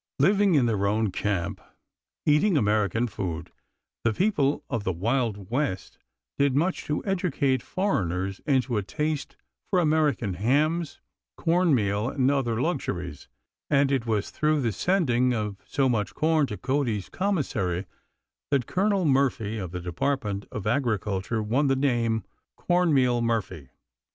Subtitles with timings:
[0.17, 1.61] Living in their own camp,
[2.25, 3.51] eating American food,
[4.03, 5.99] the people of the Wild West
[6.39, 9.35] did much to educate foreigners into a taste
[9.69, 10.99] for American hams,
[11.37, 13.27] corn meal, and other luxuries;
[13.69, 17.85] and it was through the sending of so much corn to Cody's commissary
[18.49, 22.25] that Colonel Murphy of the Department of Agriculture won the name of
[22.57, 23.69] "Corn meal Murphy."